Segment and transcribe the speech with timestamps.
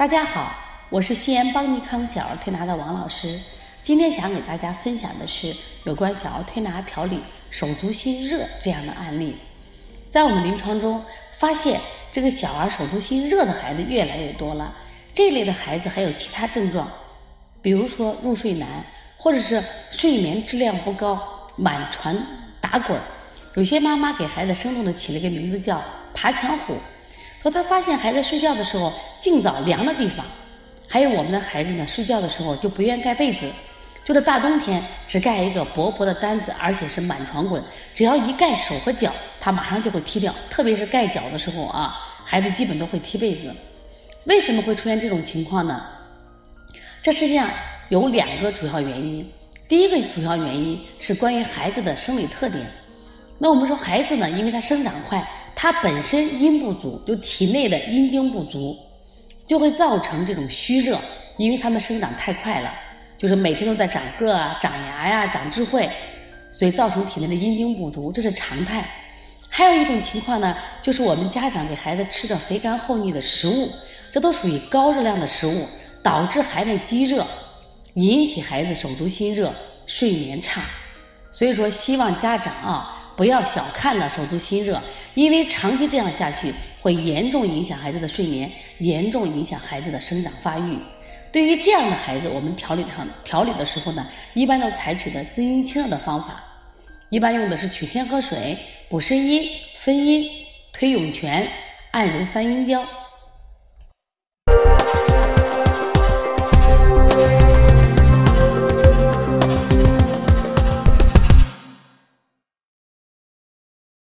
[0.00, 0.56] 大家好，
[0.88, 3.38] 我是西安邦尼康小儿推拿的王老师。
[3.82, 5.54] 今天想给大家分享的是
[5.84, 7.20] 有关小儿推拿调理
[7.50, 9.36] 手足心热这样的案例。
[10.10, 11.78] 在我们临床中发现，
[12.10, 14.74] 这个小儿手足心热的孩子越来越多了。
[15.12, 16.90] 这类的孩子还有其他症状，
[17.60, 18.66] 比如说入睡难，
[19.18, 22.16] 或者是睡眠质量不高、满床
[22.58, 23.04] 打滚儿。
[23.52, 25.78] 有些妈妈给孩子生动的起了个名字叫
[26.14, 26.76] “爬墙虎”。
[27.42, 30.26] 说他发现孩子睡觉的时候尽早凉的地方，
[30.86, 33.50] 还有我们的孩子呢，睡觉的时候就不愿盖被子，
[34.04, 37.62] 就是大冬天只盖一个薄薄的单子，而且是满床滚，
[37.94, 40.34] 只要一盖手和脚，他马上就会踢掉。
[40.50, 43.50] 特别是盖脚的时候啊，孩子基本都会踢被子。
[44.24, 45.82] 为什么会出现这种情况呢？
[47.02, 47.48] 这实际上
[47.88, 49.26] 有两个主要原因。
[49.66, 52.66] 第一个主要原因是关于孩子的生理特点。
[53.38, 55.26] 那我们说孩子呢，因为他生长快。
[55.62, 58.74] 它本身阴不足，就体内的阴经不足，
[59.46, 60.98] 就会造成这种虚热，
[61.36, 62.72] 因为他们生长太快了，
[63.18, 65.86] 就是每天都在长个啊、长牙呀、长智慧，
[66.50, 68.88] 所以造成体内的阴经不足，这是常态。
[69.50, 73.68] 还有一种情况呢，就是我们家长给孩子吃的肥甘厚腻的食物，
[74.10, 75.66] 这都属于高热量的食物，
[76.02, 77.26] 导致孩子积热，
[77.92, 79.52] 引起孩子手足心热、
[79.84, 80.62] 睡眠差。
[81.30, 82.96] 所以说，希望家长啊。
[83.20, 84.80] 不要小看了手足心热，
[85.12, 90.78] 因为长期这样下去，会严重影响孩子的睡眠，严重影响孩子的生长发育。
[91.30, 96.42] 对于这样的孩子，我们调理上调理的时候呢，一般都采取的滋阴清热的方法，
[97.10, 98.56] 一般用的是取天河水、
[98.88, 100.26] 补肾阴、分阴、
[100.72, 101.46] 推涌泉、
[101.90, 102.82] 按揉三阴交。